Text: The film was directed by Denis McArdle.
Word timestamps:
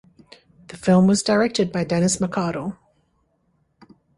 The 0.69 0.77
film 0.77 1.05
was 1.05 1.21
directed 1.21 1.71
by 1.71 1.83
Denis 1.83 2.17
McArdle. 2.17 2.75